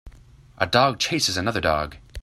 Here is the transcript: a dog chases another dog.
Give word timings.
a 0.57 0.65
dog 0.65 0.97
chases 0.97 1.37
another 1.37 1.61
dog. 1.61 1.95